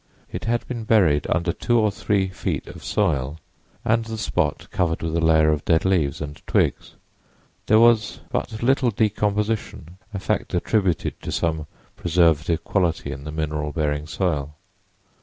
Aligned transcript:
It 0.31 0.45
had 0.45 0.65
been 0.67 0.83
buried 0.83 1.27
under 1.29 1.53
two 1.53 1.77
or 1.77 1.91
three 1.91 2.29
feet 2.29 2.65
of 2.65 2.83
soil 2.83 3.37
and 3.85 4.03
the 4.03 4.17
spot 4.17 4.67
covered 4.71 5.03
with 5.03 5.15
a 5.15 5.19
layer 5.21 5.51
of 5.51 5.63
dead 5.63 5.85
leaves 5.85 6.21
and 6.21 6.41
twigs. 6.47 6.95
There 7.67 7.79
was 7.79 8.19
but 8.31 8.63
little 8.63 8.89
decomposition, 8.89 9.97
a 10.11 10.17
fact 10.17 10.55
attributed 10.55 11.21
to 11.21 11.31
some 11.31 11.67
preservative 11.95 12.65
property 12.65 13.11
in 13.11 13.25
the 13.25 13.31
mineral 13.31 13.71
bearing 13.71 14.07
soil. 14.07 14.55